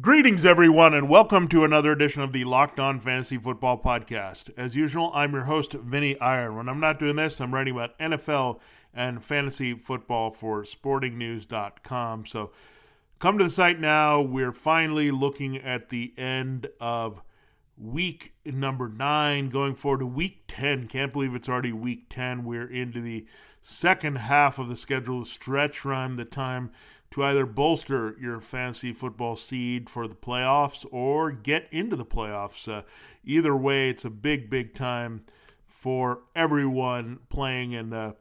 [0.00, 4.50] Greetings, everyone, and welcome to another edition of the Locked On Fantasy Football Podcast.
[4.56, 6.52] As usual, I'm your host, Vinny Iyer.
[6.52, 8.58] When I'm not doing this, I'm writing about NFL
[8.92, 12.26] and fantasy football for sportingnews.com.
[12.26, 12.50] So
[13.20, 14.20] come to the site now.
[14.20, 17.22] We're finally looking at the end of
[17.78, 20.88] week number nine, going forward to week 10.
[20.88, 22.44] Can't believe it's already week 10.
[22.44, 23.26] We're into the
[23.60, 26.72] second half of the schedule, the stretch run, the time
[27.14, 32.68] to either bolster your fantasy football seed for the playoffs or get into the playoffs.
[32.68, 32.82] Uh,
[33.24, 35.24] either way, it's a big, big time
[35.68, 38.12] for everyone playing, and uh,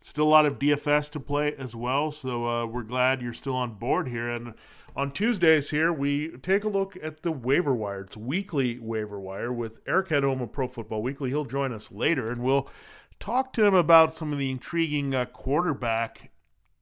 [0.00, 2.10] still a lot of DFS to play as well.
[2.10, 4.28] So uh, we're glad you're still on board here.
[4.28, 4.54] And
[4.96, 8.00] on Tuesdays here, we take a look at the waiver wire.
[8.00, 11.30] It's weekly waiver wire with Eric Edholm of Pro Football Weekly.
[11.30, 12.68] He'll join us later, and we'll
[13.20, 16.29] talk to him about some of the intriguing uh, quarterback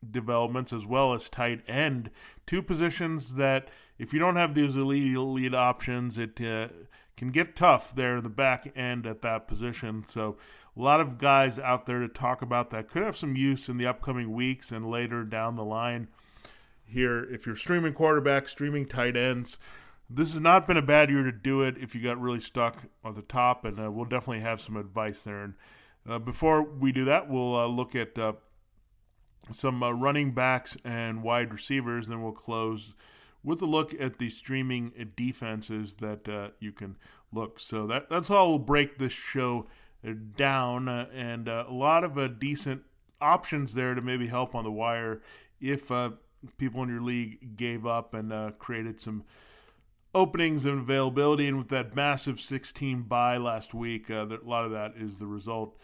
[0.08, 2.10] developments as well as tight end.
[2.46, 3.68] Two positions that,
[3.98, 6.68] if you don't have these elite, elite options, it uh,
[7.16, 10.04] can get tough there in the back end at that position.
[10.06, 10.36] So,
[10.76, 13.78] a lot of guys out there to talk about that could have some use in
[13.78, 16.06] the upcoming weeks and later down the line.
[16.84, 19.58] Here, if you're streaming quarterbacks, streaming tight ends,
[20.08, 22.84] this has not been a bad year to do it if you got really stuck
[23.04, 25.42] at the top, and uh, we'll definitely have some advice there.
[25.42, 25.54] And
[26.08, 28.32] uh, before we do that, we'll uh, look at uh,
[29.52, 32.08] some uh, running backs and wide receivers.
[32.08, 32.94] Then we'll close
[33.44, 36.96] with a look at the streaming defenses that uh, you can
[37.32, 37.60] look.
[37.60, 38.50] So that that's all.
[38.50, 39.66] We'll break this show
[40.36, 42.82] down, uh, and uh, a lot of uh, decent
[43.20, 45.22] options there to maybe help on the wire
[45.60, 46.10] if uh,
[46.56, 49.24] people in your league gave up and created some
[50.14, 51.48] openings and availability.
[51.48, 55.76] And with that massive 16 bye last week, a lot of that is the result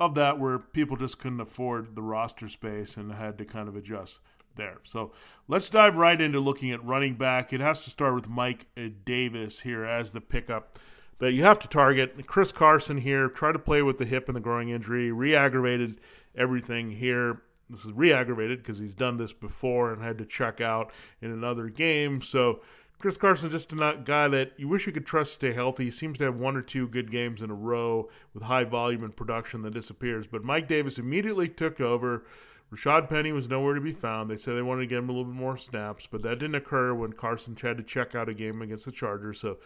[0.00, 3.76] of that where people just couldn't afford the roster space and had to kind of
[3.76, 4.20] adjust
[4.56, 4.78] there.
[4.82, 5.12] So
[5.46, 7.52] let's dive right into looking at running back.
[7.52, 8.66] It has to start with Mike
[9.04, 10.74] Davis here as the pickup
[11.18, 12.26] that you have to target.
[12.26, 16.00] Chris Carson here, try to play with the hip and the groin injury, re aggravated
[16.34, 17.42] everything here.
[17.68, 21.30] This is re aggravated because he's done this before and had to check out in
[21.30, 22.22] another game.
[22.22, 22.62] So
[23.00, 25.84] Chris Carson just a guy that you wish you could trust to stay healthy.
[25.84, 29.02] He seems to have one or two good games in a row with high volume
[29.04, 30.26] and production that disappears.
[30.26, 32.26] But Mike Davis immediately took over.
[32.70, 34.30] Rashad Penny was nowhere to be found.
[34.30, 36.56] They said they wanted to get him a little bit more snaps, but that didn't
[36.56, 39.40] occur when Carson had to check out a game against the Chargers.
[39.40, 39.56] So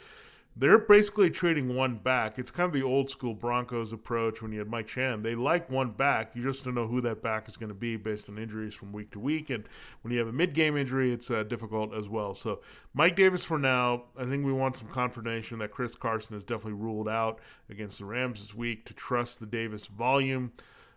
[0.56, 2.38] they're basically trading one back.
[2.38, 5.22] It's kind of the old school Broncos approach when you had Mike Shanahan.
[5.22, 6.36] They like one back.
[6.36, 8.92] You just don't know who that back is going to be based on injuries from
[8.92, 9.50] week to week.
[9.50, 9.68] And
[10.02, 12.34] when you have a mid game injury, it's uh, difficult as well.
[12.34, 12.60] So,
[12.92, 16.80] Mike Davis for now, I think we want some confirmation that Chris Carson is definitely
[16.80, 20.52] ruled out against the Rams this week to trust the Davis volume.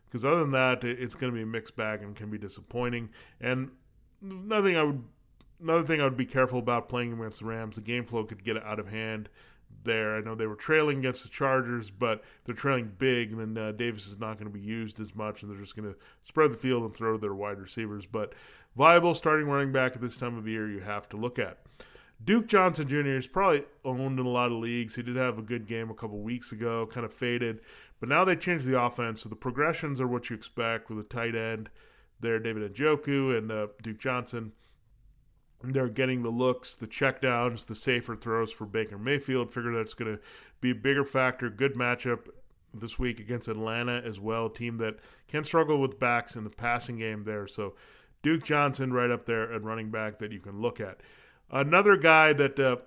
[0.05, 3.09] Because other than that, it's going to be a mixed bag and can be disappointing.
[3.41, 3.71] And
[4.21, 5.03] nothing I would
[5.61, 7.75] another thing I would be careful about playing against the Rams.
[7.75, 9.29] The game flow could get out of hand
[9.83, 10.15] there.
[10.15, 13.71] I know they were trailing against the Chargers, but if they're trailing big, then uh,
[13.71, 16.51] Davis is not going to be used as much, and they're just going to spread
[16.51, 18.05] the field and throw their wide receivers.
[18.05, 18.33] But
[18.75, 21.59] viable starting running back at this time of year, you have to look at.
[22.23, 23.09] Duke Johnson Jr.
[23.09, 24.95] is probably owned in a lot of leagues.
[24.95, 27.59] He did have a good game a couple weeks ago, kind of faded,
[27.99, 31.07] but now they changed the offense, so the progressions are what you expect with a
[31.07, 31.69] tight end
[32.19, 34.51] there, David Njoku and uh, Duke Johnson.
[35.63, 39.51] They're getting the looks, the checkdowns, the safer throws for Baker Mayfield.
[39.51, 40.23] Figure that's going to
[40.61, 41.49] be a bigger factor.
[41.49, 42.27] Good matchup
[42.73, 44.97] this week against Atlanta as well, team that
[45.27, 47.47] can struggle with backs in the passing game there.
[47.47, 47.75] So
[48.21, 51.01] Duke Johnson right up there at running back that you can look at.
[51.49, 52.77] Another guy that, uh,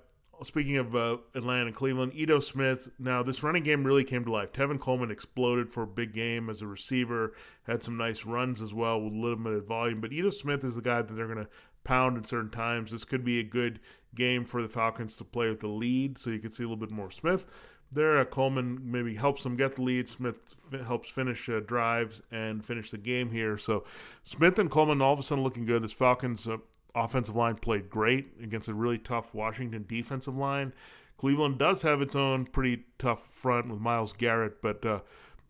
[0.42, 2.88] speaking of uh, Atlanta and Cleveland, Ito Smith.
[2.98, 4.52] Now, this running game really came to life.
[4.52, 7.34] Tevin Coleman exploded for a big game as a receiver,
[7.64, 10.00] had some nice runs as well with limited volume.
[10.00, 11.50] But Ito Smith is the guy that they're going to
[11.84, 12.90] pound at certain times.
[12.90, 13.80] This could be a good
[14.14, 16.76] game for the Falcons to play with the lead, so you can see a little
[16.76, 17.46] bit more Smith.
[17.92, 20.08] There, uh, Coleman maybe helps them get the lead.
[20.08, 23.58] Smith f- helps finish uh, drives and finish the game here.
[23.58, 23.84] So
[24.22, 25.82] Smith and Coleman all of a sudden looking good.
[25.82, 26.58] This Falcons uh,
[26.94, 30.72] offensive line played great against a really tough Washington defensive line.
[31.18, 35.00] Cleveland does have its own pretty tough front with Myles Garrett, but uh,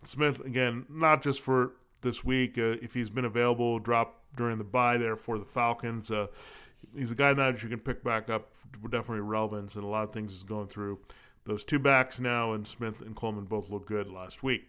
[0.05, 2.58] Smith again, not just for this week.
[2.58, 6.11] Uh, if he's been available, drop during the bye there for the Falcons.
[6.11, 6.26] Uh,
[6.97, 8.55] he's a guy now that you can pick back up
[8.88, 10.99] definitely relevance and a lot of things is going through.
[11.44, 14.69] those two backs now, and Smith and Coleman both look good last week.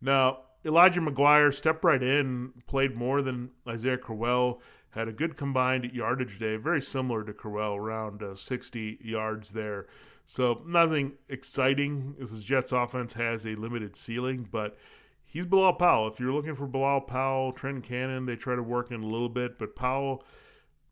[0.00, 4.60] Now, Elijah McGuire stepped right in, played more than Isaiah Crowell,
[4.90, 9.86] had a good combined yardage day, very similar to Crowell, around uh, 60 yards there.
[10.26, 12.14] So nothing exciting.
[12.18, 14.76] This Jets offense has a limited ceiling, but
[15.28, 16.08] he's Bilal Powell.
[16.08, 19.28] If you're looking for Bilal Powell, Trent Cannon, they try to work in a little
[19.28, 20.24] bit, but Powell–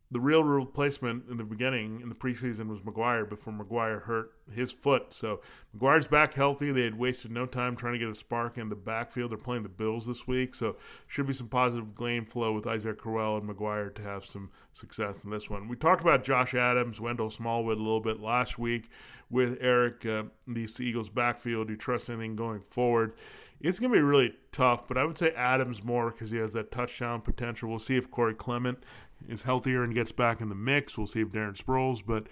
[0.09, 4.71] the real replacement in the beginning in the preseason was McGuire before McGuire hurt his
[4.71, 5.13] foot.
[5.13, 5.41] So
[5.77, 6.71] McGuire's back healthy.
[6.71, 9.31] They had wasted no time trying to get a spark in the backfield.
[9.31, 12.99] They're playing the Bills this week, so should be some positive game flow with Isaac
[12.99, 15.67] Crowell and McGuire to have some success in this one.
[15.67, 18.89] We talked about Josh Adams, Wendell Smallwood a little bit last week
[19.29, 21.67] with Eric, uh, the Eagles backfield.
[21.67, 23.11] Do you trust anything going forward?
[23.59, 26.53] It's going to be really tough, but I would say Adams more because he has
[26.53, 27.69] that touchdown potential.
[27.69, 28.83] We'll see if Corey Clement
[29.27, 30.97] is healthier and gets back in the mix.
[30.97, 32.27] We'll see if Darren Sproles, but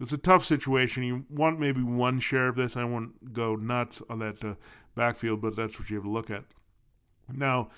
[0.00, 1.02] it's a tough situation.
[1.02, 2.76] You want maybe one share of this.
[2.76, 4.54] I won't go nuts on that uh,
[4.94, 6.44] backfield, but that's what you have to look at.
[7.30, 7.68] Now,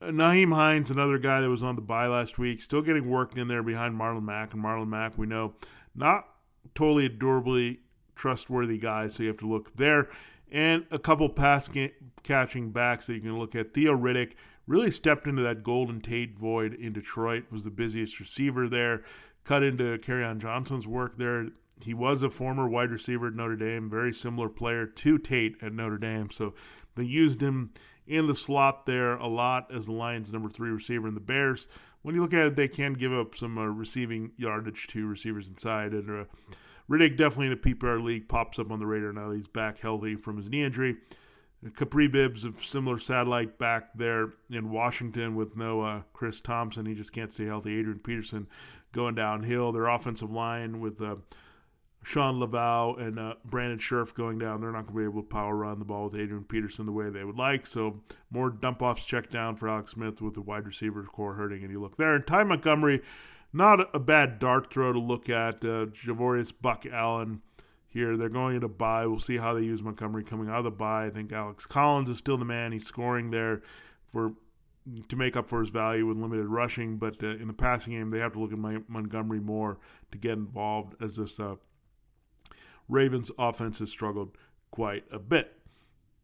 [0.00, 3.48] Nyheim Hines, another guy that was on the bye last week, still getting worked in
[3.48, 4.54] there behind Marlon Mack.
[4.54, 5.52] And Marlon Mack, we know,
[5.94, 6.26] not
[6.74, 7.80] totally adorably
[8.14, 10.08] trustworthy guy, so you have to look there.
[10.50, 11.68] And a couple pass
[12.28, 13.72] catching backs that you can look at.
[13.72, 14.32] Theo Riddick
[14.66, 19.02] really stepped into that Golden Tate void in Detroit, was the busiest receiver there,
[19.44, 21.46] cut into Kerryon Johnson's work there.
[21.82, 25.72] He was a former wide receiver at Notre Dame, very similar player to Tate at
[25.72, 26.28] Notre Dame.
[26.30, 26.52] So
[26.96, 27.72] they used him
[28.06, 31.06] in the slot there a lot as the Lions' number three receiver.
[31.06, 31.66] And the Bears,
[32.02, 35.48] when you look at it, they can give up some uh, receiving yardage to receivers
[35.48, 35.92] inside.
[35.92, 36.24] And uh,
[36.90, 39.78] Riddick definitely in a PPR league pops up on the radar now that he's back
[39.78, 40.96] healthy from his knee injury.
[41.66, 46.86] Kapri Bibbs, of similar satellite back there in Washington with no uh, Chris Thompson.
[46.86, 47.78] He just can't stay healthy.
[47.78, 48.46] Adrian Peterson
[48.92, 49.72] going downhill.
[49.72, 51.16] Their offensive line with uh,
[52.04, 54.60] Shawn Lauvao and uh, Brandon Scherff going down.
[54.60, 56.92] They're not going to be able to power run the ball with Adrian Peterson the
[56.92, 57.66] way they would like.
[57.66, 58.00] So
[58.30, 61.62] more dump offs check down for Alex Smith with the wide receiver corps hurting.
[61.62, 62.14] And you look there.
[62.14, 63.02] And Ty Montgomery,
[63.52, 65.56] not a bad dart throw to look at.
[65.56, 67.42] Uh, Javorius Buck Allen
[67.88, 68.16] here.
[68.16, 69.06] They're going into bye.
[69.06, 71.06] We'll see how they use Montgomery coming out of the bye.
[71.06, 72.72] I think Alex Collins is still the man.
[72.72, 73.62] He's scoring there
[74.06, 74.32] for
[75.08, 76.96] to make up for his value with limited rushing.
[76.96, 79.78] But uh, in the passing game, they have to look at my, Montgomery more
[80.12, 81.56] to get involved as this uh,
[82.88, 84.36] Ravens offense has struggled
[84.70, 85.52] quite a bit.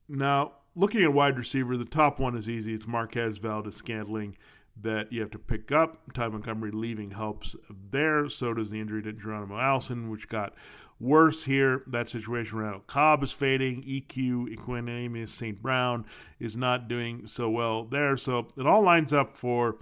[0.09, 2.75] Now, looking at wide receiver, the top one is easy.
[2.75, 4.37] It's Marquez Valdes-Scantling
[4.83, 6.13] that you have to pick up.
[6.15, 7.55] Ty Montgomery leaving helps
[7.91, 8.29] there.
[8.29, 10.55] So does the injury to Geronimo Allison, which got
[11.05, 11.83] worse here.
[11.87, 13.83] That situation around Cobb is fading.
[13.83, 15.61] EQ, Equanimeous St.
[15.61, 16.07] Brown
[16.41, 18.17] is not doing so well there.
[18.17, 19.77] So it all lines up for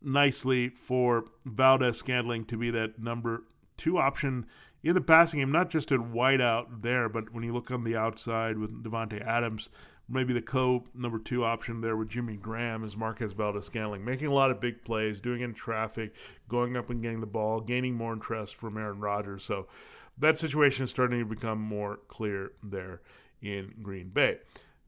[0.00, 3.44] nicely for Valdes-Scantling to be that number
[3.76, 4.46] two option
[4.82, 7.96] in the passing game, not just at wideout there, but when you look on the
[7.96, 9.70] outside with Davante Adams,
[10.08, 14.32] maybe the co number two option there with Jimmy Graham is Marquez Valdes-Scantling, making a
[14.32, 16.14] lot of big plays, doing in traffic,
[16.48, 19.44] going up and getting the ball, gaining more interest from Aaron Rodgers.
[19.44, 19.68] So
[20.18, 23.00] that situation is starting to become more clear there
[23.40, 24.38] in Green Bay.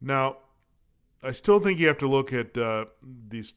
[0.01, 0.39] Now,
[1.23, 2.87] I still think you have to look at uh,
[3.29, 3.55] these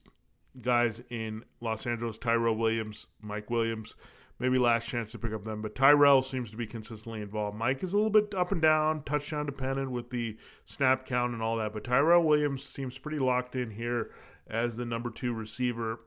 [0.61, 3.95] guys in Los Angeles Tyrell Williams, Mike Williams,
[4.39, 7.57] maybe last chance to pick up them, but Tyrell seems to be consistently involved.
[7.57, 11.41] Mike is a little bit up and down, touchdown dependent with the snap count and
[11.41, 14.11] all that, but Tyrell Williams seems pretty locked in here
[14.47, 15.99] as the number two receiver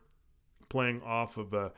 [0.68, 1.72] playing off of a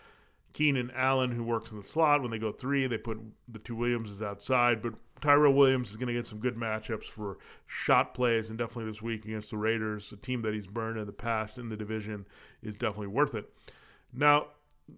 [0.52, 2.22] Keenan Allen, who works in the slot.
[2.22, 3.18] When they go three, they put
[3.48, 4.82] the two Williamses outside.
[4.82, 8.90] But Tyrell Williams is going to get some good matchups for shot plays, and definitely
[8.90, 11.76] this week against the Raiders, a team that he's burned in the past in the
[11.76, 12.26] division,
[12.62, 13.48] is definitely worth it.
[14.12, 14.48] Now,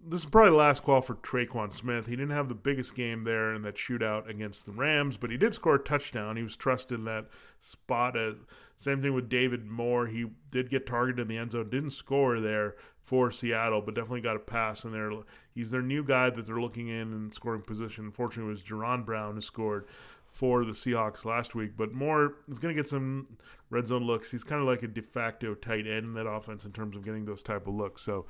[0.07, 2.07] this is probably the last call for Tre'Quan Smith.
[2.07, 5.37] He didn't have the biggest game there in that shootout against the Rams, but he
[5.37, 6.37] did score a touchdown.
[6.37, 7.27] He was trusted in that
[7.59, 8.17] spot.
[8.17, 8.35] As,
[8.77, 10.07] same thing with David Moore.
[10.07, 14.21] He did get targeted in the end zone, didn't score there for Seattle, but definitely
[14.21, 15.11] got a pass in there.
[15.53, 18.05] He's their new guy that they're looking in and scoring position.
[18.05, 19.85] Unfortunately, it was Jaron Brown who scored
[20.27, 23.25] for the Seahawks last week, but Moore is going to get some
[23.69, 24.31] red zone looks.
[24.31, 27.05] He's kind of like a de facto tight end in that offense in terms of
[27.05, 28.01] getting those type of looks.
[28.01, 28.25] So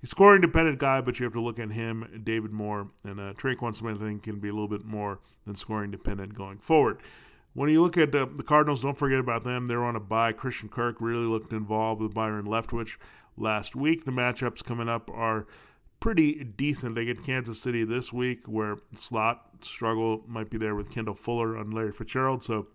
[0.00, 3.32] he's scoring dependent guy, but you have to look at him, David Moore, and uh,
[3.34, 3.96] Tre'Quan Smith.
[3.96, 7.00] I think can be a little bit more than scoring dependent going forward.
[7.54, 9.66] When you look at uh, the Cardinals, don't forget about them.
[9.66, 10.32] They're on a bye.
[10.32, 12.96] Christian Kirk really looked involved with Byron Leftwich
[13.36, 14.04] last week.
[14.04, 15.46] The matchups coming up are
[16.00, 16.94] pretty decent.
[16.94, 21.56] They get Kansas City this week, where slot struggle might be there with Kendall Fuller
[21.56, 22.44] on Larry Fitzgerald.
[22.44, 22.68] So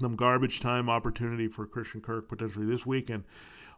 [0.00, 3.24] some garbage time opportunity for Christian Kirk potentially this weekend.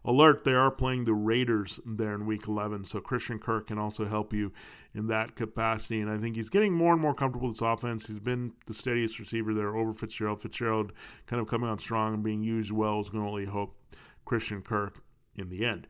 [0.06, 4.06] Alert, they are playing the Raiders there in week 11, so Christian Kirk can also
[4.06, 4.52] help you
[4.94, 6.00] in that capacity.
[6.00, 8.06] And I think he's getting more and more comfortable with this offense.
[8.06, 10.40] He's been the steadiest receiver there over Fitzgerald.
[10.40, 10.92] Fitzgerald
[11.26, 13.76] kind of coming on strong and being used well is going to only hope
[14.24, 15.00] Christian Kirk
[15.34, 15.88] in the end.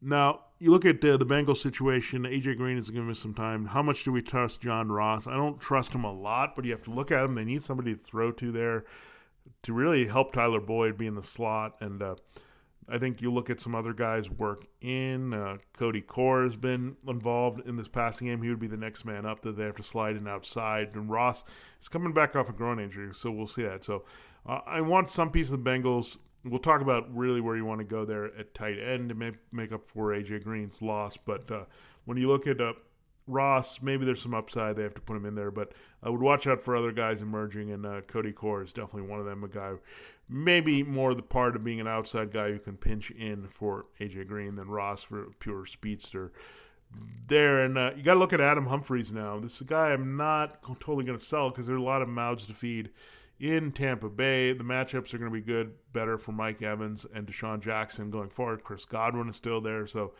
[0.00, 2.22] Now, you look at uh, the Bengals situation.
[2.22, 3.66] AJ Green is going to miss some time.
[3.66, 5.26] How much do we trust John Ross?
[5.26, 7.34] I don't trust him a lot, but you have to look at him.
[7.34, 8.84] They need somebody to throw to there
[9.64, 11.76] to really help Tyler Boyd be in the slot.
[11.80, 12.14] And uh,
[12.88, 15.32] I think you look at some other guys work in.
[15.32, 18.42] Uh, Cody Core has been involved in this passing game.
[18.42, 20.90] He would be the next man up that they have to slide in outside.
[20.94, 21.44] And Ross
[21.80, 23.84] is coming back off a groin injury, so we'll see that.
[23.84, 24.04] So
[24.46, 27.80] uh, I want some piece of the Bengals we'll talk about really where you want
[27.80, 31.16] to go there at tight end to make, make up for AJ Green's loss.
[31.16, 31.64] But uh,
[32.04, 32.72] when you look at uh,
[33.26, 34.76] Ross, maybe there's some upside.
[34.76, 37.22] They have to put him in there, but I would watch out for other guys
[37.22, 39.44] emerging, and uh, Cody Core is definitely one of them.
[39.44, 39.72] A guy,
[40.28, 44.26] maybe more the part of being an outside guy who can pinch in for AJ
[44.26, 46.32] Green than Ross for pure speedster.
[47.26, 49.38] There and uh, you got to look at Adam Humphries now.
[49.38, 52.02] This is a guy I'm not totally going to sell because there are a lot
[52.02, 52.90] of mouths to feed
[53.40, 54.52] in Tampa Bay.
[54.52, 58.28] The matchups are going to be good, better for Mike Evans and DeSean Jackson going
[58.28, 58.62] forward.
[58.62, 60.12] Chris Godwin is still there, so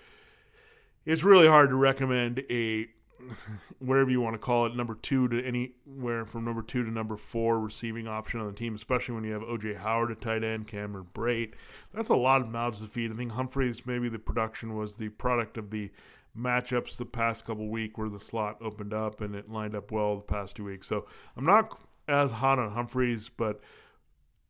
[1.05, 2.89] it's really hard to recommend a
[3.79, 7.17] whatever you want to call it, number two to anywhere from number two to number
[7.17, 10.67] four receiving option on the team, especially when you have OJ Howard at tight end,
[10.67, 11.53] Cameron Brate.
[11.95, 13.13] That's a lot of mouths to feed.
[13.13, 15.91] I think Humphries maybe the production was the product of the
[16.39, 20.17] matchups the past couple week where the slot opened up and it lined up well
[20.17, 20.87] the past two weeks.
[20.87, 21.07] So
[21.37, 21.79] I'm not
[22.09, 23.61] as hot on Humphries, but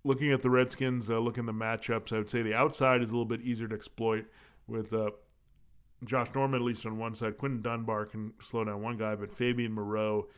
[0.04, 3.10] looking at the Redskins, uh, looking at the matchups, I would say the outside is
[3.10, 4.26] a little bit easier to exploit
[4.66, 5.10] with uh,
[6.04, 7.38] Josh Norman, at least on one side.
[7.38, 10.28] Quinton Dunbar can slow down one guy, but Fabian Moreau,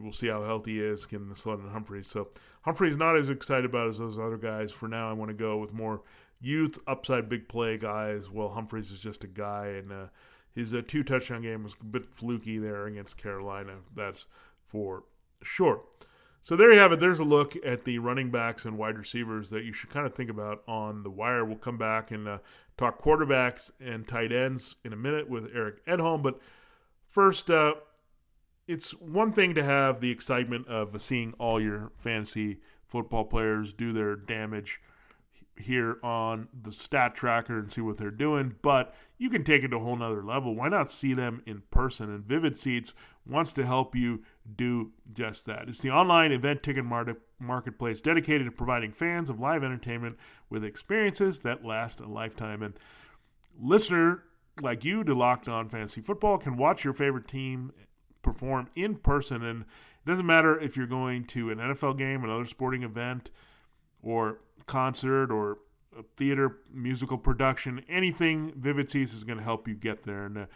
[0.00, 2.06] we'll see how healthy he is, can slow down Humphries.
[2.06, 2.28] So
[2.62, 4.72] Humphries not as excited about as those other guys.
[4.72, 6.02] For now, I want to go with more
[6.40, 8.30] youth, upside, big play guys.
[8.30, 10.06] Well, Humphries is just a guy, and uh,
[10.54, 13.76] his uh, two touchdown game was a bit fluky there against Carolina.
[13.94, 14.26] That's
[14.64, 15.04] for
[15.42, 15.82] sure.
[16.42, 17.00] So there you have it.
[17.00, 20.14] There's a look at the running backs and wide receivers that you should kind of
[20.14, 21.44] think about on the wire.
[21.44, 22.38] We'll come back and uh,
[22.76, 26.22] talk quarterbacks and tight ends in a minute with Eric Edholm.
[26.22, 26.38] But
[27.08, 27.74] first, uh,
[28.66, 33.92] it's one thing to have the excitement of seeing all your fantasy football players do
[33.92, 34.80] their damage
[35.58, 39.68] here on the stat tracker and see what they're doing, but you can take it
[39.68, 40.54] to a whole nother level.
[40.54, 42.10] Why not see them in person?
[42.10, 42.92] And Vivid Seats
[43.26, 44.22] wants to help you
[44.54, 45.68] do just that.
[45.68, 46.84] It's the online event ticket
[47.38, 50.16] marketplace dedicated to providing fans of live entertainment
[50.50, 52.62] with experiences that last a lifetime.
[52.62, 52.74] And
[53.60, 54.22] listener
[54.62, 57.72] like you to Locked On Fantasy Football can watch your favorite team
[58.22, 59.42] perform in person.
[59.42, 63.30] And it doesn't matter if you're going to an NFL game, another sporting event,
[64.02, 65.58] or concert or
[65.98, 70.26] a theater, musical production, anything, Vivid is going to help you get there.
[70.26, 70.46] And uh,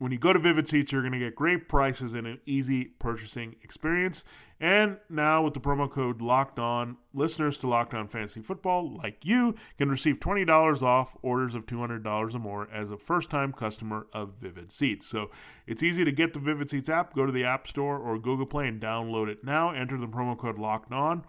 [0.00, 2.84] when you go to Vivid Seats, you're going to get great prices and an easy
[2.84, 4.24] purchasing experience.
[4.58, 9.26] And now with the promo code Locked On, listeners to Locked On Fantasy Football, like
[9.26, 14.32] you, can receive $20 off orders of $200 or more as a first-time customer of
[14.40, 15.06] Vivid Seats.
[15.06, 15.30] So
[15.66, 17.14] it's easy to get the Vivid Seats app.
[17.14, 19.70] Go to the App Store or Google Play and download it now.
[19.70, 21.24] Enter the promo code Locked On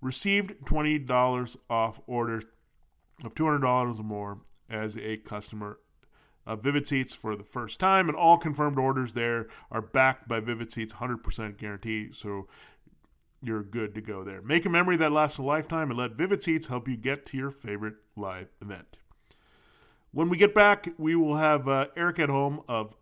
[0.00, 2.44] received $20 off orders
[3.24, 4.38] of $200 or more
[4.70, 5.78] as a customer
[6.46, 10.40] of Vivid Seats for the first time, and all confirmed orders there are backed by
[10.40, 12.46] Vivid Seats 100% guarantee, so
[13.42, 14.40] you're good to go there.
[14.42, 17.36] Make a memory that lasts a lifetime and let Vivid Seats help you get to
[17.36, 18.96] your favorite live event.
[20.12, 22.94] When we get back, we will have uh, Eric Edholm of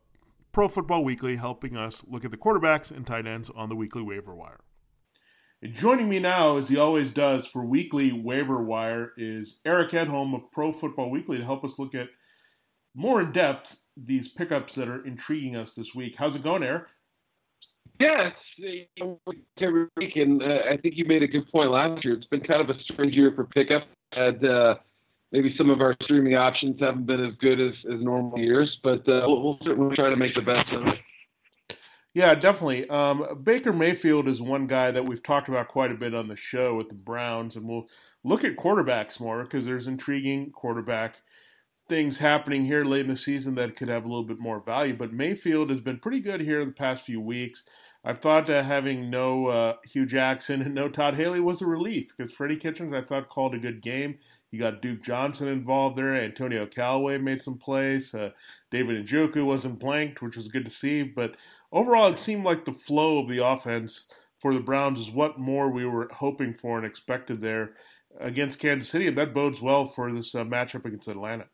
[0.52, 4.02] Pro Football Weekly helping us look at the quarterbacks and tight ends on the weekly
[4.02, 4.60] waiver wire.
[5.72, 10.50] Joining me now, as he always does for weekly waiver wire, is Eric Edholm of
[10.52, 12.08] Pro Football Weekly to help us look at
[12.94, 16.16] more in depth these pickups that are intriguing us this week.
[16.16, 16.88] How's it going, Eric?
[18.00, 18.32] Yes,
[19.60, 22.14] every week, and uh, I think you made a good point last year.
[22.14, 23.84] It's been kind of a strange year for pickup.
[24.12, 24.76] And uh,
[25.32, 29.00] maybe some of our streaming options haven't been as good as, as normal years, but
[29.08, 30.98] uh, we'll, we'll certainly try to make the best of it.
[32.14, 32.88] Yeah, definitely.
[32.88, 36.36] Um, Baker Mayfield is one guy that we've talked about quite a bit on the
[36.36, 37.88] show with the Browns, and we'll
[38.22, 41.20] look at quarterbacks more because there's intriguing quarterback
[41.88, 44.96] things happening here late in the season that could have a little bit more value.
[44.96, 47.64] But Mayfield has been pretty good here the past few weeks.
[48.04, 52.12] I've thought uh, having no uh, Hue Jackson and no Todd Haley was a relief
[52.14, 54.18] because Freddie Kitchens, I thought, called a good game.
[54.50, 56.14] You got Duke Johnson involved there.
[56.14, 58.14] Antonio Callaway made some plays.
[58.14, 58.30] Uh,
[58.70, 61.02] David Njoku wasn't blanked, which was good to see.
[61.02, 61.36] But
[61.72, 65.70] overall, it seemed like the flow of the offense for the Browns is what more
[65.70, 67.70] we were hoping for and expected there
[68.20, 71.46] against Kansas City, and that bodes well for this uh, matchup against Atlanta.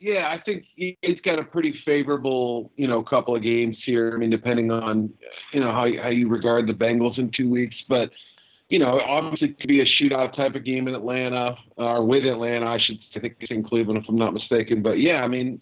[0.00, 4.12] Yeah, I think he's got a pretty favorable, you know, couple of games here.
[4.14, 5.12] I mean, depending on,
[5.52, 8.10] you know, how how you regard the Bengals in two weeks, but
[8.68, 12.24] you know, obviously it could be a shootout type of game in Atlanta or with
[12.24, 12.66] Atlanta.
[12.66, 14.82] I should I think it's in Cleveland if I'm not mistaken.
[14.82, 15.60] But yeah, I mean,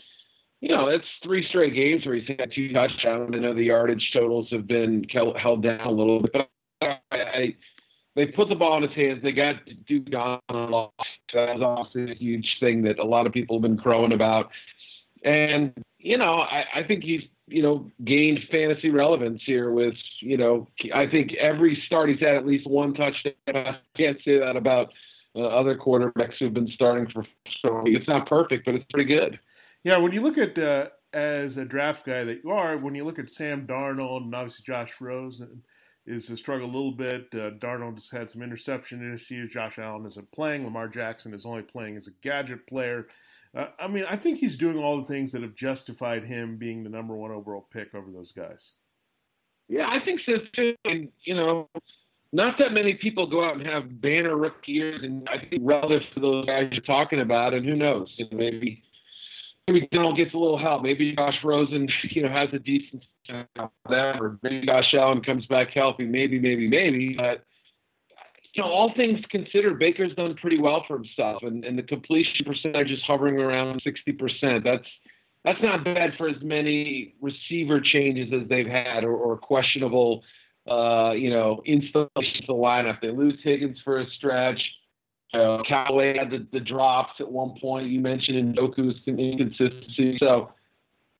[0.60, 3.30] you know, it's three straight games where he's had two touchdowns.
[3.34, 6.50] I know the yardage totals have been held down a little bit, but
[6.82, 7.56] I, I
[8.16, 9.22] they put the ball in his hands.
[9.22, 9.56] They got
[9.86, 10.92] Duke on a loss.
[11.34, 14.50] That was also a huge thing that a lot of people have been crowing about.
[15.22, 20.36] And you know, I, I think he's you know gained fantasy relevance here with you
[20.36, 23.34] know I think every start he's had at least one touchdown.
[23.48, 24.92] I can't say that about
[25.36, 27.24] uh, other quarterbacks who've been starting for.
[27.62, 29.38] So it's not perfect, but it's pretty good.
[29.84, 33.04] Yeah, when you look at uh, as a draft guy that you are, when you
[33.04, 35.62] look at Sam Darnold and obviously Josh Rosen
[36.06, 37.28] is a struggle a little bit.
[37.34, 39.52] Uh, Darnold has had some interception issues.
[39.52, 40.64] Josh Allen isn't playing.
[40.64, 43.06] Lamar Jackson is only playing as a gadget player.
[43.54, 46.84] Uh, I mean, I think he's doing all the things that have justified him being
[46.84, 48.74] the number one overall pick over those guys.
[49.68, 50.74] Yeah, I think so too.
[50.84, 51.68] And you know,
[52.32, 56.02] not that many people go out and have banner rookie years, and I think relative
[56.14, 58.82] to those guys you're talking about, and who knows, maybe
[59.68, 60.82] maybe Darnold gets a little help.
[60.82, 65.70] Maybe Josh Rosen, you know, has a decent that, or maybe Josh Allen comes back
[65.74, 66.04] healthy.
[66.04, 67.14] Maybe, maybe, maybe.
[67.16, 67.44] But
[68.54, 72.44] you know, all things considered, Baker's done pretty well for himself, and, and the completion
[72.44, 74.64] percentage is hovering around 60%.
[74.64, 74.86] That's
[75.44, 80.24] that's not bad for as many receiver changes as they've had, or, or questionable,
[80.68, 83.00] uh, you know, installation the lineup.
[83.00, 84.60] They lose Higgins for a stretch.
[85.36, 87.88] Uh, Callaway had the, the drops at one point.
[87.88, 90.16] You mentioned Njoku's inconsistency.
[90.18, 90.50] So,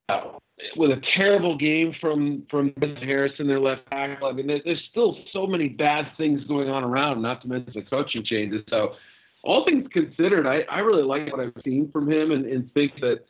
[0.08, 0.38] uh,
[0.76, 4.28] with a terrible game from from Harrison, their left tackle.
[4.28, 7.20] I mean, there, there's still so many bad things going on around.
[7.20, 8.62] Not to mention the coaching changes.
[8.70, 8.94] So,
[9.42, 12.92] all things considered, I, I really like what I've seen from him, and, and think
[13.00, 13.20] that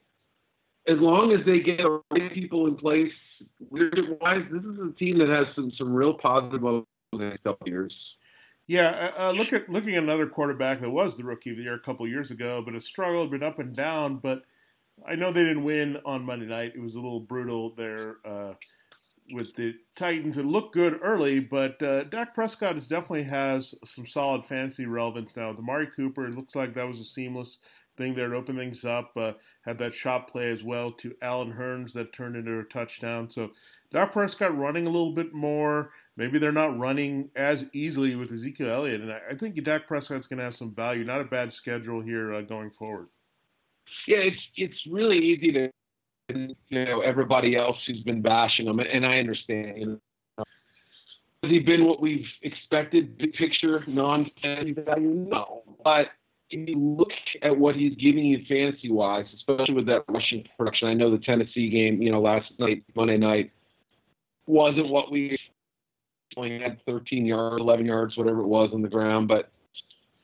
[0.89, 3.13] as long as they get the right people in place,
[3.71, 7.43] leadership wise, this is a team that has some some real positive over the next
[7.43, 7.95] couple years.
[8.67, 11.63] Yeah, uh, uh, look at looking at another quarterback that was the rookie of the
[11.63, 14.17] year a couple years ago, but has struggled, been up and down.
[14.17, 14.43] But
[15.07, 16.73] I know they didn't win on Monday night.
[16.75, 18.55] It was a little brutal there uh,
[19.33, 20.37] with the Titans.
[20.37, 25.37] It looked good early, but uh, Dak Prescott is definitely has some solid fantasy relevance
[25.37, 25.53] now.
[25.53, 27.59] The Amari Cooper, it looks like that was a seamless
[27.97, 29.13] thing there to open things up.
[29.17, 29.33] Uh,
[29.65, 33.31] had that shot play as well to Allen Hurns that turned into a touchdown.
[33.31, 33.51] So
[33.93, 35.93] Dak Prescott running a little bit more.
[36.17, 40.39] Maybe they're not running as easily with Ezekiel Elliott, and I, think Dak Prescott's going
[40.39, 41.05] to have some value.
[41.05, 43.09] Not a bad schedule here uh, going forward.
[44.07, 45.71] Yeah, it's it's really easy to
[46.35, 49.79] you know everybody else who's been bashing him, and I understand.
[49.79, 49.87] You
[50.39, 50.45] know,
[51.43, 53.19] has he been what we've expected?
[53.19, 55.63] Big picture, non-fantasy value, no.
[55.85, 56.09] But
[56.51, 57.11] if you look
[57.43, 61.19] at what he's giving you fantasy wise, especially with that rushing production, I know the
[61.19, 63.51] Tennessee game, you know, last night, Monday night,
[64.47, 65.37] wasn't what we
[66.37, 69.29] only had 13 yards, 11 yards, whatever it was on the ground.
[69.29, 69.51] But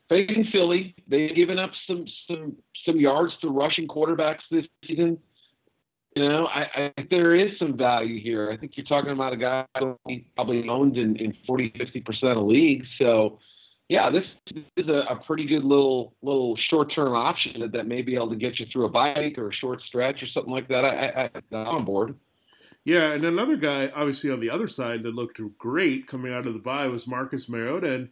[0.09, 5.19] facing Philly, they've given up some some some yards to rushing quarterbacks this season.
[6.15, 8.51] You know, I, I there is some value here.
[8.51, 12.45] I think you're talking about a guy probably owned in, in 40, 50 percent of
[12.45, 12.87] leagues.
[12.99, 13.39] So,
[13.89, 14.25] yeah, this
[14.77, 18.31] is a, a pretty good little little short term option that, that may be able
[18.31, 20.85] to get you through a bike or a short stretch or something like that.
[20.85, 22.15] I, I, I'm on board.
[22.85, 26.55] Yeah, and another guy, obviously on the other side, that looked great coming out of
[26.55, 28.09] the bye was Marcus Mariota, and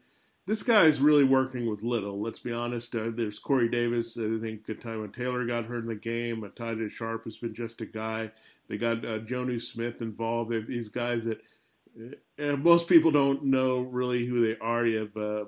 [0.47, 2.21] this guy is really working with little.
[2.21, 2.95] Let's be honest.
[2.95, 4.17] Uh, there's Corey Davis.
[4.17, 6.45] I think Tyrod Taylor got hurt in the game.
[6.45, 8.31] Uh, Sharpe has been just a guy.
[8.69, 10.51] They got uh, Jonnu Smith involved.
[10.51, 11.41] They're these guys that
[12.39, 14.87] uh, most people don't know really who they are.
[14.87, 15.45] You have uh,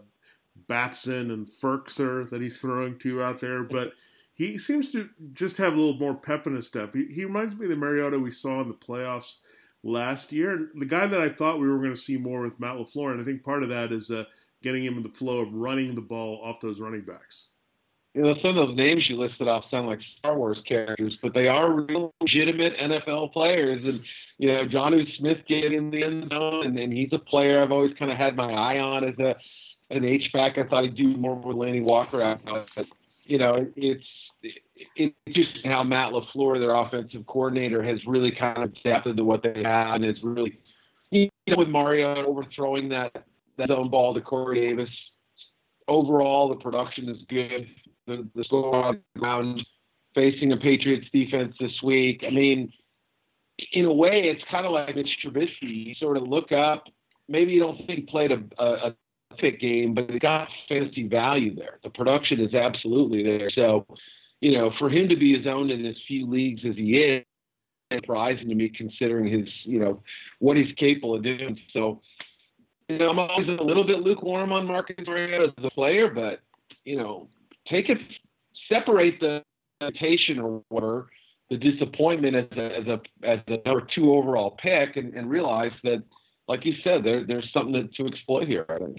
[0.67, 3.93] Batson and Firkser that he's throwing to out there, but
[4.35, 6.95] he seems to just have a little more pep in his step.
[6.95, 9.37] He, he reminds me of the Mariota we saw in the playoffs
[9.83, 10.71] last year.
[10.75, 13.21] The guy that I thought we were going to see more with Matt LaFleur, and
[13.21, 14.25] I think part of that is uh,
[14.63, 17.49] getting him in the flow of running the ball off those running backs.
[18.15, 21.33] You know, some of those names you listed off sound like Star Wars characters, but
[21.33, 23.87] they are real legitimate NFL players.
[23.87, 24.03] And,
[24.37, 27.73] you know, Jonnu Smith get in the end zone, and, and he's a player I've
[27.73, 29.37] always kind of had my eye on as a
[29.89, 30.57] an H-back.
[30.59, 32.39] I thought he'd do more with Lanny Walker.
[32.45, 32.87] But,
[33.25, 34.05] you know, it's
[34.97, 39.43] it's just how Matt LaFleur, their offensive coordinator, has really kind of adapted to what
[39.43, 40.59] they have and is really,
[41.11, 43.25] you know, with Mario overthrowing that
[43.59, 44.91] that zone ball to Corey Davis.
[45.89, 47.69] Overall, the production is good.
[48.07, 49.65] The, the score on the ground,
[50.15, 52.25] facing a Patriots defense this week.
[52.27, 52.73] I mean,
[53.73, 55.87] in a way, it's kind of like Mitch Trubisky.
[55.87, 56.85] You sort of look up
[57.29, 58.95] maybe you don't think played a, a,
[59.43, 61.79] a game, but it got fantasy value there.
[61.83, 63.51] The production is absolutely there.
[63.51, 63.87] So,
[64.43, 67.25] you know, for him to be his own in as few leagues as he is,
[67.95, 70.03] surprising to me considering his, you know,
[70.41, 71.59] what he's capable of doing.
[71.73, 72.01] So,
[72.89, 76.41] you know, I'm always a little bit lukewarm on Marcus Mariota as a player, but
[76.85, 77.29] you know,
[77.69, 77.99] take it,
[78.69, 79.45] separate the
[79.81, 81.09] hesitation or whatever,
[81.49, 85.73] the disappointment as a as a as the number two overall pick, and, and realize
[85.85, 86.03] that,
[86.49, 88.67] like you said, there there's something to, to exploit here.
[88.69, 88.99] I think.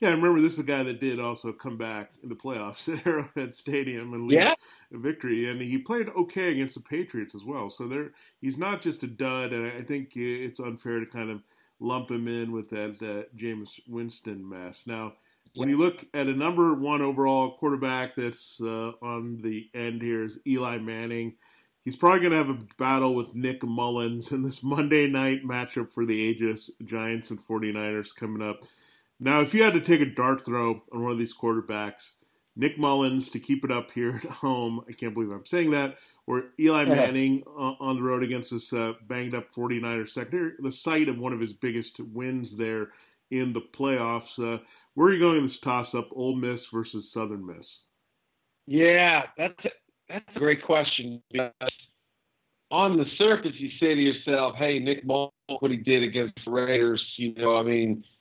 [0.00, 2.88] Yeah, I remember this is a guy that did also come back in the playoffs
[2.92, 4.54] at Arrowhead Stadium and lead yeah.
[4.92, 7.68] a victory, and he played okay against the Patriots as well.
[7.68, 11.42] So there, he's not just a dud, and I think it's unfair to kind of
[11.80, 14.86] lump him in with that uh, Jameis Winston mess.
[14.86, 15.14] Now,
[15.54, 20.24] when you look at a number one overall quarterback that's uh, on the end here
[20.24, 21.34] is Eli Manning.
[21.84, 25.90] He's probably going to have a battle with Nick Mullens in this Monday night matchup
[25.90, 28.64] for the ages Giants and 49ers coming up.
[29.22, 32.12] Now, if you had to take a dart throw on one of these quarterbacks,
[32.56, 35.98] Nick Mullens to keep it up here at home, I can't believe I'm saying that,
[36.26, 40.72] or Eli Manning uh, on the road against this uh, banged up 49ers secondary, the
[40.72, 42.88] site of one of his biggest wins there
[43.30, 44.38] in the playoffs.
[44.38, 44.62] Uh,
[44.94, 47.82] where are you going in this toss up, Ole Miss versus Southern Miss?
[48.66, 49.70] Yeah, that's a,
[50.08, 51.22] that's a great question.
[51.30, 51.52] Because
[52.70, 56.50] on the surface, you say to yourself, hey, Nick Mullens, what he did against the
[56.50, 58.02] Raiders, you know, I mean–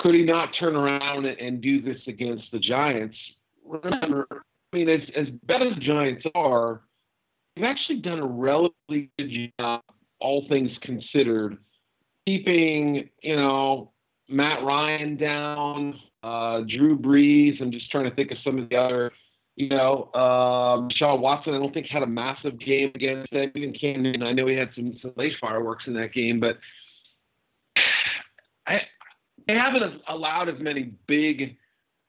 [0.00, 3.16] could he not turn around and do this against the Giants?
[3.64, 4.26] Remember,
[4.72, 6.80] I mean, as, as bad as the Giants are,
[7.54, 9.82] they've actually done a relatively good job,
[10.20, 11.58] all things considered,
[12.26, 13.92] keeping, you know,
[14.28, 17.60] Matt Ryan down, uh, Drew Brees.
[17.60, 19.12] I'm just trying to think of some of the other,
[19.56, 21.54] you know, um, Sean Watson.
[21.54, 23.52] I don't think had a massive game against them.
[23.54, 24.22] Even Cam Newton.
[24.22, 26.56] I know he had some, some late fireworks in that game, but
[28.66, 28.80] I
[29.52, 31.56] they haven't allowed as many big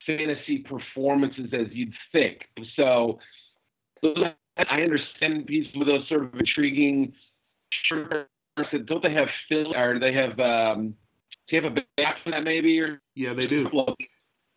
[0.06, 2.44] fantasy performances as you'd think.
[2.76, 3.18] So
[4.02, 7.12] I understand these with those sort of intriguing.
[7.90, 10.38] Don't they have Phil or they have?
[10.40, 10.94] Um,
[11.48, 12.80] do you have a back for that maybe?
[12.80, 13.68] Or yeah, they do.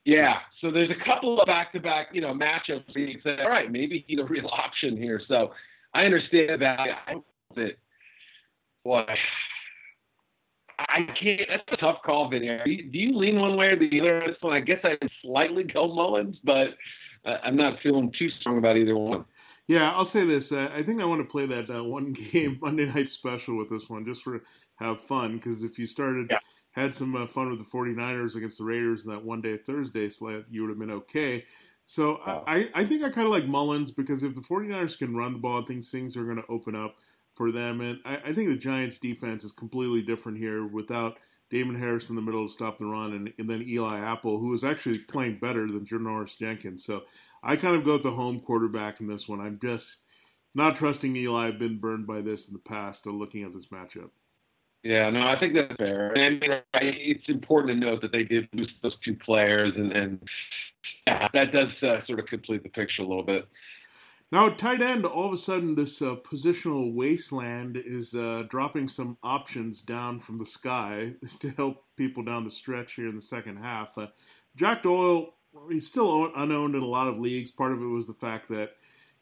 [0.05, 4.05] Yeah, so there's a couple of back-to-back, you know, matchups you say, all right, maybe
[4.07, 5.21] he's a real option here.
[5.27, 5.51] So
[5.93, 6.79] I understand that.
[6.79, 7.15] I
[7.55, 7.77] that
[8.85, 9.03] boy,
[10.79, 11.41] I can't.
[11.49, 12.47] That's a tough call, Vinny.
[12.63, 14.53] Do you, do you lean one way or the other on this one?
[14.53, 16.69] I guess I slightly go Mullens, but
[17.25, 19.25] uh, I'm not feeling too strong about either one.
[19.67, 20.51] Yeah, I'll say this.
[20.51, 23.69] Uh, I think I want to play that uh, one game Monday night special with
[23.69, 24.41] this one just for
[24.75, 25.37] have fun.
[25.37, 26.39] Because if you started yeah.
[26.71, 30.09] had some uh, fun with the 49ers against the Raiders in that one day Thursday
[30.09, 31.43] slate, you would have been okay.
[31.85, 32.19] So.
[32.25, 35.39] I, I think I kind of like Mullens because if the 49ers can run the
[35.39, 36.97] ball, I think things are going to open up
[37.37, 37.81] for them.
[37.81, 41.19] And I, I, think the Giants' defense is completely different here without
[41.49, 44.53] Damon Harris in the middle to stop the run, and, and then Eli Apple, who
[44.53, 46.83] is actually playing better than Janoris Jenkins.
[46.83, 47.03] So
[47.43, 49.39] I kind of go with the home quarterback in this one.
[49.39, 49.99] I'm just
[50.55, 51.47] not trusting Eli.
[51.47, 53.07] I've been burned by this in the past.
[53.07, 54.09] Uh, looking at this matchup.
[54.83, 56.13] Yeah, no, I think that's fair.
[56.13, 59.91] And I mean, it's important to note that they did lose those two players, and,
[59.91, 60.23] and
[61.05, 63.47] yeah, that does uh, sort of complete the picture a little bit.
[64.29, 69.17] Now, tight end, all of a sudden, this uh, positional wasteland is uh, dropping some
[69.23, 73.57] options down from the sky to help people down the stretch here in the second
[73.57, 73.97] half.
[73.97, 74.07] Uh,
[74.57, 75.33] Jack Doyle,
[75.69, 77.51] he's still unowned in a lot of leagues.
[77.51, 78.71] Part of it was the fact that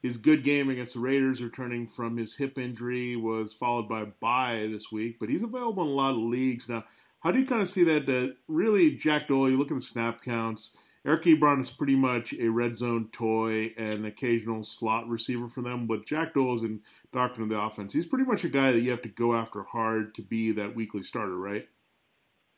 [0.01, 4.07] his good game against the Raiders, returning from his hip injury, was followed by a
[4.07, 6.67] bye this week, but he's available in a lot of leagues.
[6.67, 6.83] Now,
[7.19, 8.09] how do you kind of see that?
[8.09, 12.33] Uh, really, Jack Doyle, you look at the snap counts Eric Ebron is pretty much
[12.33, 16.63] a red zone toy and an occasional slot receiver for them, but Jack Doyle is
[16.63, 16.81] in
[17.13, 17.93] of the offense.
[17.93, 20.75] He's pretty much a guy that you have to go after hard to be that
[20.75, 21.67] weekly starter, right?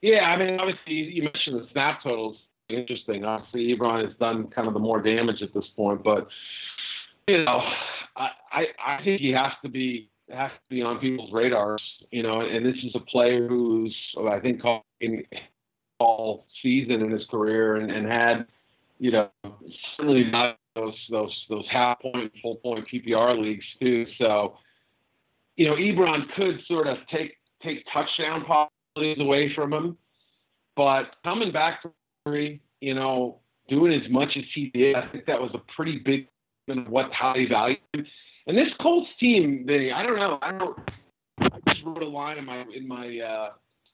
[0.02, 2.38] Yeah, I mean, obviously you mentioned the snap totals.
[2.70, 3.26] Interesting.
[3.26, 6.28] Obviously, Ebron has done kind of the more damage at this point, but
[7.28, 7.62] you know,
[8.16, 11.82] I I, I think he has to be has to be on people's radars.
[12.12, 13.96] You know, and this is a player who's
[14.30, 14.62] I think
[15.00, 15.24] in
[16.00, 18.46] all season in his career and, and had,
[19.00, 19.30] you know,
[19.96, 24.06] certainly not those those those half point, full point PPR leagues too.
[24.18, 24.58] So,
[25.56, 29.98] you know, Ebron could sort of take take touchdown possibilities away from him,
[30.76, 31.92] but coming back from
[32.26, 36.00] three, you know, doing as much as he did, I think that was a pretty
[36.00, 36.28] big
[36.88, 38.06] what how they value him.
[38.46, 40.78] And this Colts team, they I don't know, I don't.
[41.40, 43.50] I just wrote a line in my in my uh,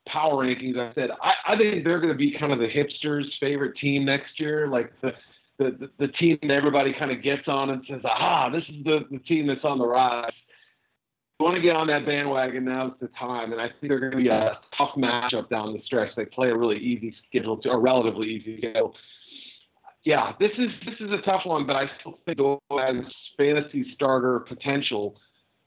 [0.07, 3.25] power rankings, I said I, I think they're going to be kind of the hipsters'
[3.39, 5.11] favorite team next year, like the
[5.59, 9.01] the, the, team that everybody kind of gets on and says, "Aha, this is the,
[9.11, 10.31] the team that's on the rise."
[11.39, 13.51] You want to get on that bandwagon, now's the time.
[13.51, 16.09] And I think they're going to be a tough matchup down the stretch.
[16.15, 18.95] They play a really easy schedule, to, a relatively easy schedule.
[20.05, 22.95] Yeah, this is this is a tough one, but I still think Doyle has
[23.37, 25.15] fantasy starter potential.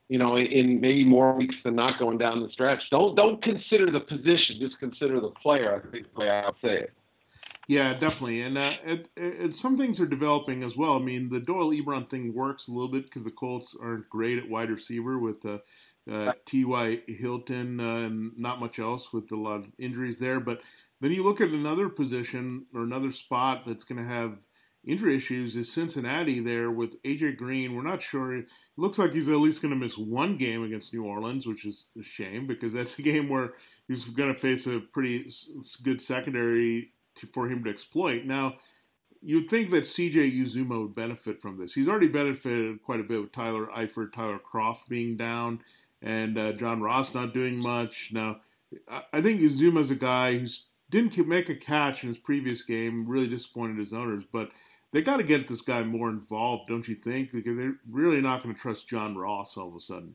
[0.08, 2.80] You know, in maybe more weeks than not going down the stretch.
[2.90, 5.82] Don't don't consider the position, just consider the player.
[5.84, 6.92] I think the way I would say it.
[7.68, 10.94] Yeah, definitely, and uh, it, it, some things are developing as well.
[10.94, 14.38] I mean, the Doyle Ebron thing works a little bit because the Colts aren't great
[14.38, 15.58] at wide receiver with uh,
[16.08, 17.00] uh, T.Y.
[17.08, 20.38] Hilton uh, and not much else with a lot of injuries there.
[20.38, 20.60] But
[21.00, 24.38] then you look at another position or another spot that's going to have
[24.86, 27.74] injury issues is Cincinnati there with AJ Green.
[27.74, 28.36] We're not sure.
[28.36, 28.46] It
[28.76, 31.86] looks like he's at least going to miss one game against New Orleans, which is
[31.98, 33.54] a shame because that's a game where
[33.88, 35.30] he's going to face a pretty
[35.82, 38.24] good secondary to, for him to exploit.
[38.24, 38.56] Now,
[39.20, 41.74] you'd think that CJ Uzomah would benefit from this.
[41.74, 45.60] He's already benefited quite a bit with Tyler Eifert, Tyler Kroft being down,
[46.00, 48.10] and uh, John Ross not doing much.
[48.12, 48.40] Now,
[49.12, 50.46] I think Uzomah's a guy who
[50.90, 54.50] didn't make a catch in his previous game, really disappointed his owners, but
[54.92, 57.32] they got to get this guy more involved, don't you think?
[57.32, 60.14] Because they're really not going to trust John Ross all of a sudden.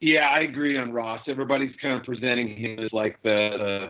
[0.00, 1.22] Yeah, I agree on Ross.
[1.26, 3.88] Everybody's kind of presenting him as like the,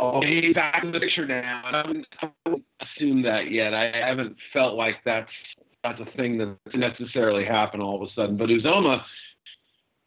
[0.00, 1.62] oh, he's back in the picture now.
[1.64, 3.74] I haven't, haven't assumed that yet.
[3.74, 5.30] I haven't felt like that's
[5.84, 8.36] that's a thing that necessarily happened all of a sudden.
[8.36, 9.02] But Uzomah,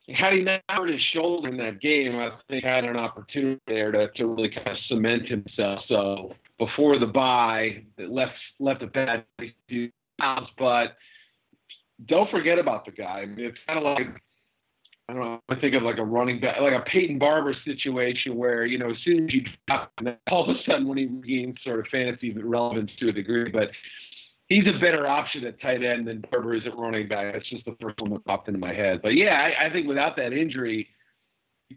[0.10, 3.92] had he not hurt his shoulder in that game, I think had an opportunity there
[3.92, 5.80] to, to really kind of cement himself.
[5.88, 9.26] So before the bye it left left a bad
[10.20, 10.96] pounds, but
[12.08, 13.22] don't forget about the guy.
[13.22, 14.22] I mean, it's kind of like
[15.10, 15.42] I don't know.
[15.50, 18.92] I think of like a running back, like a Peyton Barber situation where you know
[18.92, 19.92] as soon as you drop,
[20.30, 23.72] all of a sudden when he regains sort of fantasy relevance to a degree, but
[24.48, 27.34] he's a better option at tight end than Barber is at running back.
[27.34, 29.02] That's just the first one that popped into my head.
[29.02, 30.90] But yeah, I, I think without that injury,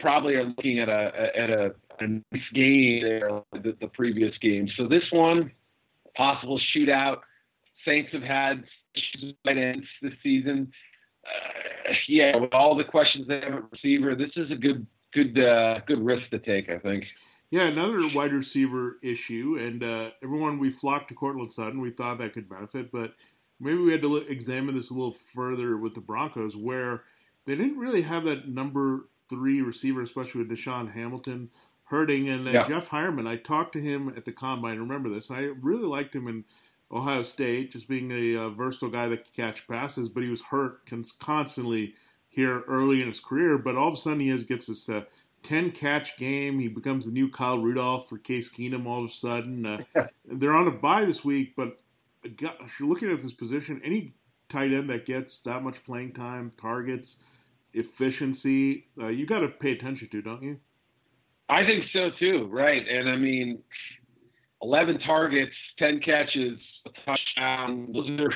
[0.00, 4.68] probably are looking at a at a, a nice game there the, the previous game.
[4.76, 5.50] So this one,
[6.16, 7.18] possible shootout.
[7.84, 8.64] Saints have had
[9.44, 10.72] tight ends this season
[11.26, 15.38] uh, yeah, with all the questions they have at receiver, this is a good good
[15.38, 16.68] uh, good risk to take.
[16.68, 17.04] I think.
[17.50, 21.80] Yeah, another wide receiver issue, and uh, everyone we flocked to Courtland Sutton.
[21.80, 23.14] We thought that could benefit, but
[23.60, 27.04] maybe we had to look, examine this a little further with the Broncos, where
[27.46, 31.50] they didn't really have that number three receiver, especially with DaeSean Hamilton
[31.84, 32.28] hurting.
[32.28, 32.68] And uh, yeah.
[32.68, 34.78] Jeff Heuerman, I talked to him at the combine.
[34.78, 35.30] Remember this?
[35.30, 36.44] I really liked him in
[36.90, 40.42] Ohio State, just being a uh, versatile guy that could catch passes, but he was
[40.42, 41.94] hurt constantly
[42.28, 43.58] here early in his career.
[43.58, 45.02] But all of a sudden, he has, gets this uh,
[45.44, 46.58] 10 catch game.
[46.58, 49.66] He becomes the new Kyle Rudolph for Case Keenum all of a sudden.
[49.66, 49.78] Uh,
[50.24, 51.78] they're on a bye this week, but
[52.36, 54.12] gosh, looking at this position, any
[54.48, 57.16] tight end that gets that much playing time, targets,
[57.74, 60.58] efficiency, uh, you got to pay attention to, don't you?
[61.48, 62.86] I think so too, right?
[62.88, 63.62] And I mean,
[64.62, 67.92] 11 targets, 10 catches, a touchdown.
[67.92, 68.34] Those are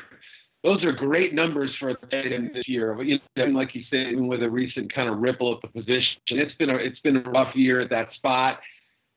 [0.64, 2.92] those are great numbers for end this year.
[2.94, 5.80] But you know, like you said, even with a recent kind of ripple at the
[5.80, 8.58] position, it's been a it's been a rough year at that spot.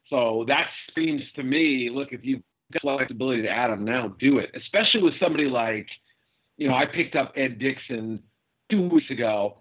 [0.10, 2.42] So that seems to me, look, if you've
[2.74, 4.52] got flexibility to add him now, do it.
[4.56, 5.88] Especially with somebody like,
[6.58, 8.22] you know, I picked up Ed Dickson
[8.70, 9.61] two weeks ago.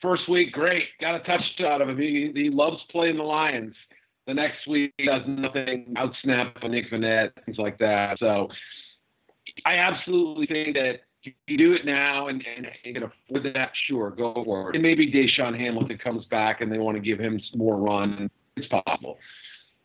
[0.00, 1.98] First week, great, got a touchdown of him.
[1.98, 3.74] He, he loves playing the Lions.
[4.26, 8.18] The next week he does nothing, outsnap a Nick Vannett, things like that.
[8.18, 8.48] So
[9.64, 13.70] I absolutely think that if you do it now and, and you can afford that,
[13.88, 14.76] sure, go for it.
[14.76, 18.30] And maybe DaeSean Hamilton comes back and they want to give him more run.
[18.56, 19.18] It's possible.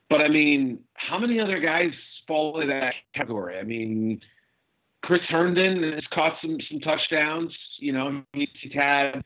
[0.09, 1.91] But I mean, how many other guys
[2.27, 3.57] fall into that category?
[3.57, 4.21] I mean,
[5.01, 7.51] Chris Herndon has caught some some touchdowns.
[7.79, 9.23] You know, he's had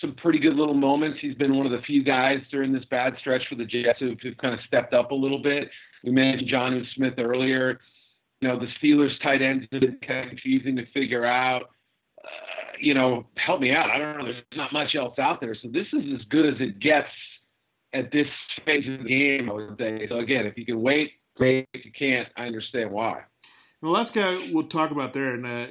[0.00, 1.18] some pretty good little moments.
[1.20, 4.18] He's been one of the few guys during this bad stretch for the Jets who've,
[4.20, 5.70] who've kind of stepped up a little bit.
[6.04, 7.80] We mentioned Jonnu Smith earlier.
[8.40, 11.70] You know, the Steelers tight ends have been kind of confusing to figure out.
[12.22, 12.28] Uh,
[12.78, 13.90] you know, help me out.
[13.90, 14.24] I don't know.
[14.24, 15.56] There's not much else out there.
[15.62, 17.08] So this is as good as it gets
[17.94, 18.26] at this
[18.64, 20.06] phase of the game, I would say.
[20.08, 21.66] So again, if you can wait, great.
[21.72, 23.22] If you can't, I understand why.
[23.82, 25.68] The last guy we'll talk about there, and a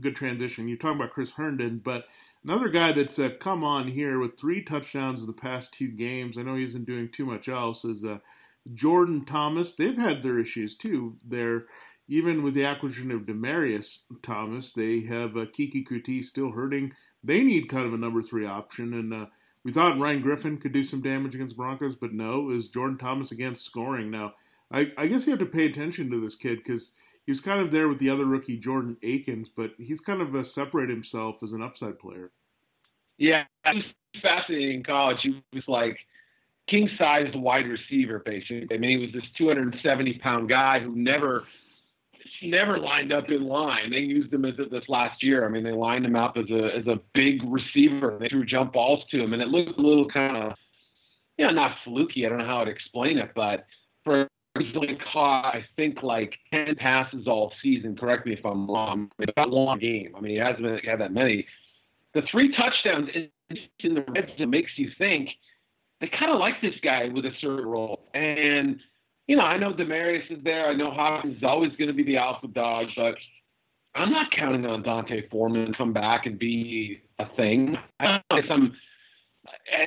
[0.00, 0.68] good transition.
[0.68, 2.04] You're talking about Chris Herndon, but
[2.44, 6.36] Another guy that's uh, come on here with three touchdowns in the past two games.
[6.36, 7.84] I know he isn't doing too much else.
[7.84, 8.18] Is uh,
[8.74, 9.74] Jordan Thomas?
[9.74, 11.16] They've had their issues too.
[11.24, 11.66] They're
[12.08, 16.92] even with the acquisition of Demaryius Thomas, they have uh, Keke Coutee still hurting.
[17.24, 19.26] They need kind of a number three option, and uh,
[19.64, 23.30] we thought Ryan Griffin could do some damage against Broncos, but no, is Jordan Thomas
[23.30, 24.34] against scoring now.
[24.70, 26.92] I, I guess you have to pay attention to this kid because
[27.24, 30.34] he was kind of there with the other rookie Jordan Akins, but he's kind of
[30.34, 32.32] uh, separated himself as an upside player.
[33.18, 33.84] Yeah, was
[34.20, 35.18] fascinating in college.
[35.22, 35.98] He was like
[36.68, 38.66] king sized wide receiver, basically.
[38.74, 41.44] I mean, he was this 270 pound guy who never
[42.42, 43.90] never lined up in line.
[43.90, 45.46] They used him as this last year.
[45.46, 48.16] I mean, they lined him up as a as a big receiver.
[48.18, 50.52] They threw jump balls to him, and it looked a little kind of,
[51.38, 52.26] you know, not fluky.
[52.26, 53.66] I don't know how to explain it, but
[54.04, 54.28] for
[54.58, 57.96] he's only caught, I think, like 10 passes all season.
[57.96, 59.10] Correct me if I'm wrong.
[59.18, 60.14] It's not a long game.
[60.16, 61.46] I mean, he hasn't had that many.
[62.14, 65.30] The three touchdowns in the red zone makes you think
[66.00, 68.00] they kind of like this guy with a certain role.
[68.12, 68.78] And,
[69.26, 70.68] you know, I know Demaryius is there.
[70.68, 73.14] I know Hopkins is always going to be the alpha dog, but
[73.94, 77.78] I'm not counting on D'Onta Foreman to come back and be a thing.
[78.00, 78.76] I don't I'm–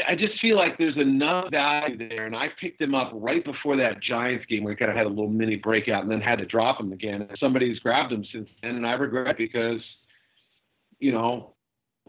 [0.07, 3.77] I just feel like there's enough value there, and I picked him up right before
[3.77, 6.39] that Giants game where he kind of had a little mini breakout and then had
[6.39, 7.21] to drop him again.
[7.21, 9.79] And somebody's grabbed him since then, and I regret it because,
[10.99, 11.53] you know,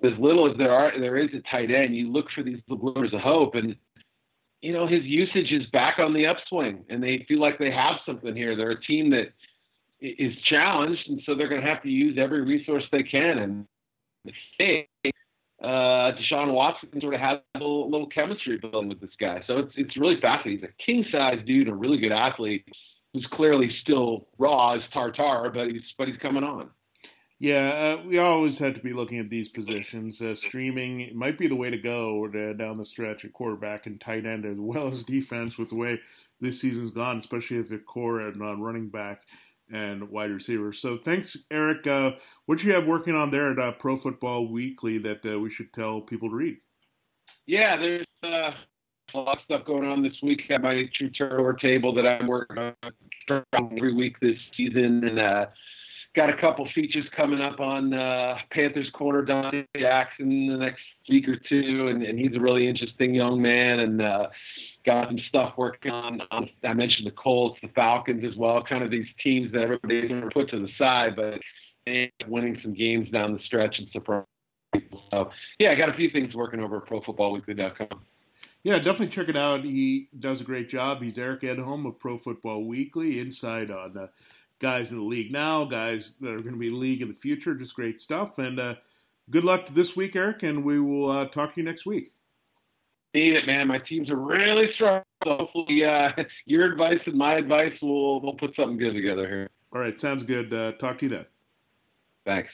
[0.03, 3.15] as little as there are there is a tight end, you look for these glimmers
[3.15, 3.77] of hope, and
[4.61, 7.97] you know his usage is back on the upswing, and they feel like they have
[8.05, 8.57] something here.
[8.57, 9.33] They're a team that
[10.01, 13.39] is challenged, and so they're going to have to use every resource they can.
[13.39, 13.67] And
[15.63, 19.43] uh, Deshaun Watson sort of has a little, little chemistry building with this guy.
[19.47, 20.61] So it's it's really fascinating.
[20.61, 22.67] He's a king size dude, a really good athlete
[23.13, 26.71] who's clearly still raw as tartar, but he's but he's coming on.
[27.39, 30.23] Yeah, uh, we always have to be looking at these positions.
[30.23, 34.01] Uh, streaming might be the way to go to, down the stretch at quarterback and
[34.01, 36.01] tight end as well as defense with the way
[36.41, 39.21] this season's gone, especially if the core and uh, running back
[39.73, 40.79] and wide receivers.
[40.79, 41.87] So thanks, Eric.
[41.87, 42.13] Uh,
[42.47, 45.73] what you have working on there at uh, Pro Football Weekly that uh, we should
[45.73, 46.57] tell people to read?
[47.47, 48.51] Yeah, there's uh,
[49.15, 52.27] a lot of stuff going on this week at my true turnover table that I'm
[52.27, 52.75] working on
[53.53, 55.47] every week this season, and uh,
[56.15, 60.83] got a couple features coming up on uh, Panthers corner Donte Jackson in the next
[61.09, 64.01] week or two, and, and he's a really interesting young man, and
[64.87, 66.49] got some stuff working on, on.
[66.65, 68.63] I mentioned the Colts, the Falcons as well.
[68.63, 71.41] Kind of these teams that everybody's going put to the side, but
[72.27, 74.25] winning some games down the stretch and surprise.
[75.11, 78.01] So yeah, I got a few things working over at ProFootballWeekly.com.
[78.63, 79.65] Yeah, definitely check it out.
[79.65, 81.03] He does a great job.
[81.03, 84.11] He's Eric Edholm of Pro Football Weekly, inside on the
[84.59, 87.09] guys in the league now, guys that are going to be in the league in
[87.09, 87.55] the future.
[87.55, 88.39] Just great stuff.
[88.39, 88.75] And uh,
[89.31, 92.13] good luck to this week, Eric, and we will uh, talk to you next week
[93.17, 93.69] need it, man.
[93.69, 95.03] My teams are really strong.
[95.25, 96.11] So hopefully, uh,
[96.47, 99.49] your advice and my advice will will put something good together here.
[99.73, 100.53] All right, sounds good.
[100.53, 101.27] Uh, talk to you then.
[102.25, 102.51] Thanks.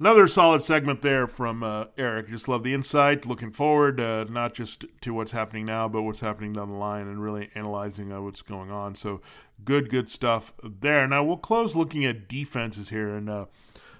[0.00, 2.28] Another solid segment there from uh, Eric.
[2.28, 3.24] Just love the insight.
[3.24, 7.06] Looking forward, uh, not just to what's happening now, but what's happening down the line,
[7.06, 8.96] and really analyzing uh, what's going on.
[8.96, 9.20] So,
[9.64, 11.06] good, good stuff there.
[11.06, 13.46] Now we'll close looking at defenses here, and uh,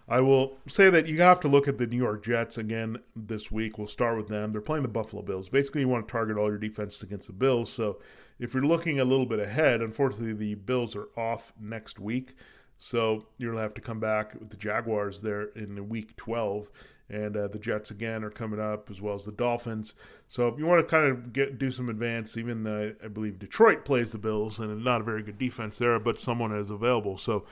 [0.09, 3.51] I will say that you have to look at the New York Jets again this
[3.51, 3.79] week.
[3.79, 4.53] We'll start with them.
[4.53, 5.49] They're playing the Buffalo Bills.
[5.49, 7.73] Basically, you want to target all your defenses against the Bills.
[7.73, 8.01] So
[8.38, 12.35] if you're looking a little bit ahead, unfortunately, the Bills are off next week.
[12.79, 16.69] So you're going to have to come back with the Jaguars there in week 12.
[17.09, 19.95] And uh, the Jets again are coming up, as well as the Dolphins.
[20.27, 23.38] So if you want to kind of get do some advance, even uh, I believe
[23.38, 27.19] Detroit plays the Bills, and not a very good defense there, but someone is available.
[27.19, 27.45] So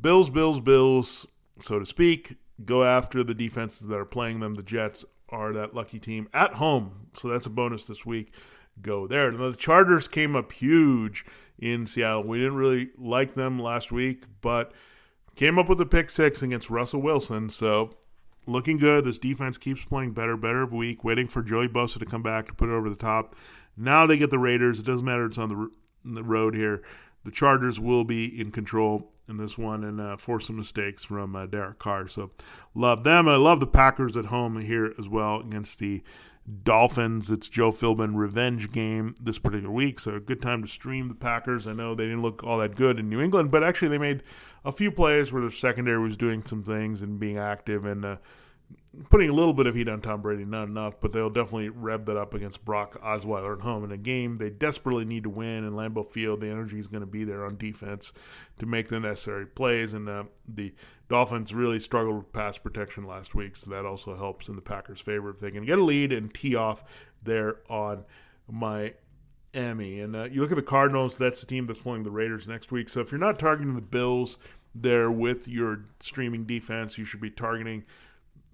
[0.00, 1.26] Bills, Bills, Bills
[1.58, 4.54] so to speak, go after the defenses that are playing them.
[4.54, 8.32] The Jets are that lucky team at home, so that's a bonus this week.
[8.82, 9.32] Go there.
[9.32, 11.24] Now, the Chargers came up huge
[11.58, 12.24] in Seattle.
[12.24, 14.72] We didn't really like them last week, but
[15.34, 17.48] came up with a pick six against Russell Wilson.
[17.48, 17.94] So
[18.46, 19.04] looking good.
[19.04, 21.04] This defense keeps playing better, better every week.
[21.04, 23.34] Waiting for Joey Bosa to come back to put it over the top.
[23.76, 24.78] Now they get the Raiders.
[24.78, 25.26] It doesn't matter.
[25.26, 25.70] It's on the,
[26.04, 26.82] the road here.
[27.24, 31.34] The Chargers will be in control in this one and uh, force some mistakes from
[31.34, 32.08] uh, Derek Carr.
[32.08, 32.30] So
[32.74, 33.28] love them.
[33.28, 36.02] I love the Packers at home here as well against the
[36.62, 37.30] Dolphins.
[37.30, 41.14] It's Joe Philbin revenge game this particular week, so a good time to stream the
[41.14, 41.66] Packers.
[41.66, 44.22] I know they didn't look all that good in New England, but actually they made
[44.64, 48.04] a few plays where the secondary was doing some things and being active and.
[48.04, 48.16] Uh,
[49.10, 52.06] putting a little bit of heat on Tom Brady, not enough, but they'll definitely rev
[52.06, 55.64] that up against Brock Osweiler at home in a game they desperately need to win.
[55.64, 58.12] In Lambeau Field, the energy is going to be there on defense
[58.58, 59.92] to make the necessary plays.
[59.92, 60.72] And uh, the
[61.08, 65.00] Dolphins really struggled with pass protection last week, so that also helps in the Packers'
[65.00, 66.84] favor if they can get a lead and tee off
[67.22, 68.04] there on
[68.50, 70.00] Miami.
[70.00, 72.72] And uh, you look at the Cardinals; that's the team that's playing the Raiders next
[72.72, 72.88] week.
[72.88, 74.38] So if you're not targeting the Bills
[74.74, 77.84] there with your streaming defense, you should be targeting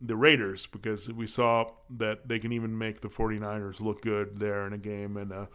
[0.00, 4.66] the Raiders because we saw that they can even make the 49ers look good there
[4.66, 5.16] in a game.
[5.16, 5.46] And uh,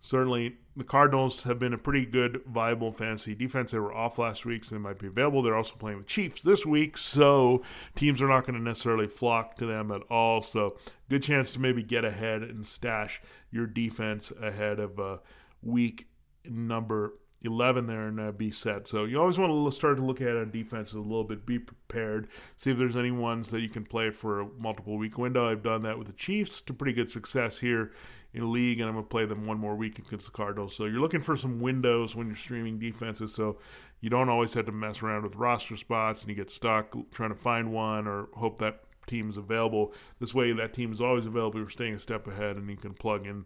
[0.00, 3.70] certainly the Cardinals have been a pretty good, viable fantasy defense.
[3.70, 5.42] They were off last week, so they might be available.
[5.42, 7.62] They're also playing the Chiefs this week, so
[7.94, 10.40] teams are not going to necessarily flock to them at all.
[10.40, 10.76] So,
[11.08, 13.20] good chance to maybe get ahead and stash
[13.50, 15.18] your defense ahead of uh,
[15.62, 16.08] week
[16.44, 17.14] number
[17.44, 18.86] 11 there and uh, be set.
[18.86, 21.58] So you always want to start to look at on defenses a little bit, be
[21.58, 25.50] prepared, see if there's any ones that you can play for a multiple week window.
[25.50, 27.92] I've done that with the Chiefs to pretty good success here
[28.34, 30.74] in league, and I'm going to play them one more week against the Cardinals.
[30.74, 33.58] So you're looking for some windows when you're streaming defenses, so
[34.00, 37.30] you don't always have to mess around with roster spots and you get stuck trying
[37.30, 39.92] to find one or hope that team is available.
[40.20, 41.60] This way, that team is always available.
[41.60, 43.44] You're staying a step ahead, and you can plug in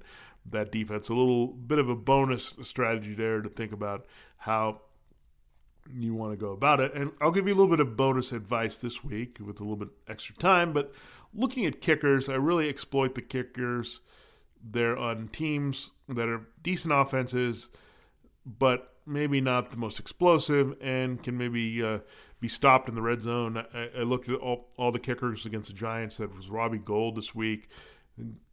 [0.51, 1.09] that defense.
[1.09, 4.07] A little bit of a bonus strategy there to think about
[4.39, 4.81] how
[5.95, 6.95] you want to go about it.
[6.95, 9.77] And I'll give you a little bit of bonus advice this week with a little
[9.77, 10.73] bit extra time.
[10.73, 10.93] But
[11.33, 14.01] looking at kickers, I really exploit the kickers.
[14.63, 17.69] They're on teams that are decent offenses,
[18.45, 21.99] but maybe not the most explosive and can maybe uh,
[22.41, 23.65] be stopped in the red zone.
[23.73, 26.17] I, I looked at all, all the kickers against the Giants.
[26.17, 27.69] That was Robbie Gould this week.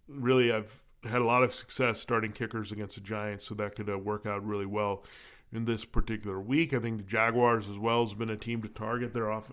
[0.07, 3.89] Really, I've had a lot of success starting kickers against the Giants, so that could
[3.89, 5.03] uh, work out really well
[5.51, 6.73] in this particular week.
[6.73, 9.13] I think the Jaguars as well has been a team to target.
[9.13, 9.51] Their off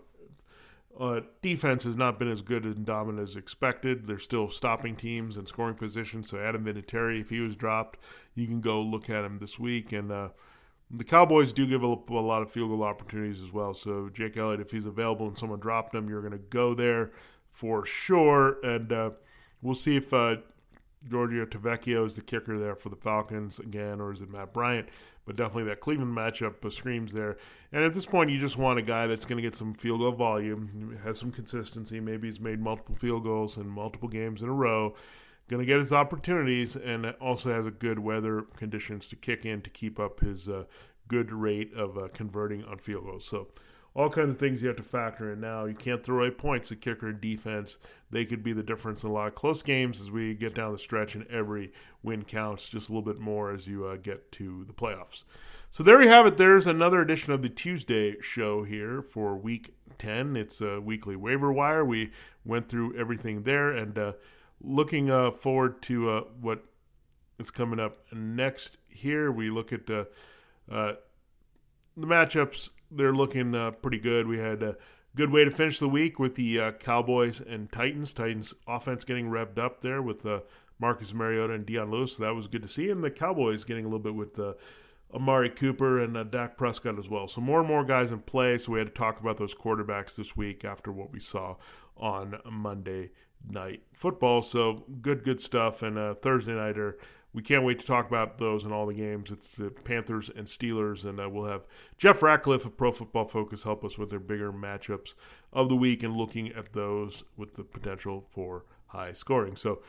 [0.99, 4.07] uh, defense has not been as good and dominant as expected.
[4.07, 6.29] They're still stopping teams and scoring positions.
[6.29, 7.99] So Adam Vinatieri, if he was dropped,
[8.35, 9.93] you can go look at him this week.
[9.93, 10.29] And uh,
[10.91, 13.73] the Cowboys do give a, a, lot of field goal opportunities as well.
[13.73, 17.13] So Jake Elliott, if he's available and someone dropped him, you're going to go there
[17.51, 18.59] for sure.
[18.65, 19.11] And uh,
[19.63, 20.37] we'll see if uh,
[21.09, 24.89] Giorgio Tavecchio is the kicker there for the Falcons again, or is it Matt Bryant?
[25.25, 27.39] But definitely that Cleveland matchup screams there.
[27.73, 30.01] And at this point, you just want a guy that's going to get some field
[30.01, 32.01] goal volume, has some consistency.
[32.01, 34.95] Maybe he's made multiple field goals in multiple games in a row.
[35.49, 39.63] Going to get his opportunities, and also has a good weather conditions to kick in
[39.63, 40.65] to keep up his uh,
[41.09, 43.27] good rate of uh, converting on field goals.
[43.27, 43.49] So
[43.95, 45.65] all kinds of things you have to factor in now.
[45.65, 47.79] You can't throw away points at kicker and defense.
[48.11, 50.73] They could be the difference in a lot of close games as we get down
[50.73, 51.73] the stretch, and every
[52.03, 55.25] win counts just a little bit more as you uh, get to the playoffs.
[55.73, 56.37] So there you have it.
[56.37, 60.37] There's another edition of the Tuesday show here for week 10.
[60.37, 61.85] It's a weekly waiver wire.
[61.85, 62.11] We
[62.45, 64.13] went through everything there and uh,
[64.61, 66.65] looking uh, forward to uh, what
[67.39, 69.31] is coming up next here.
[69.31, 70.05] We look at uh,
[70.71, 70.95] uh,
[71.97, 74.27] the matchups they're looking uh, pretty good.
[74.27, 74.77] We had a
[75.17, 78.13] good way to finish the week with the uh, Cowboys and Titans.
[78.13, 80.41] Titans offense getting revved up there with uh,
[80.79, 82.17] Marcus Mariota and Dion Lewis.
[82.17, 82.91] So that was good to see.
[82.91, 84.55] And the Cowboys getting a little bit with uh,
[85.15, 87.29] Amari Cooper and uh, Dak Prescott as well.
[87.29, 88.59] So more and more guys in play.
[88.59, 91.57] So we had to talk about those quarterbacks this week after what we saw
[91.97, 93.11] on Monday
[93.49, 94.43] night football.
[94.43, 95.83] So good, good stuff.
[95.83, 96.99] And uh, Thursday nighter
[97.33, 99.31] we can't wait to talk about those and all the games.
[99.31, 101.67] It's the Panthers and Steelers, and uh, we'll have
[101.97, 105.15] Jeff Ratcliffe of Pro Football Focus help us with their bigger matchups
[105.53, 109.57] of the week and looking at those with the potential for high scoring.
[109.57, 109.81] So,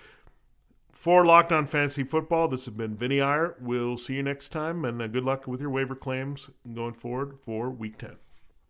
[0.92, 3.56] for Locked On Fantasy Football, this has been Vinny Iyer.
[3.62, 7.40] We'll see you next time, and uh, good luck with your waiver claims going forward
[7.42, 8.18] for Week 10.